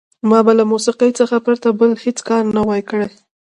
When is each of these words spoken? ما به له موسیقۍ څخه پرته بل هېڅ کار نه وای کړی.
ما 0.29 0.39
به 0.45 0.53
له 0.59 0.63
موسیقۍ 0.71 1.11
څخه 1.19 1.35
پرته 1.45 1.67
بل 1.79 1.91
هېڅ 2.05 2.17
کار 2.29 2.43
نه 2.55 2.61
وای 2.67 2.81
کړی. 2.89 3.07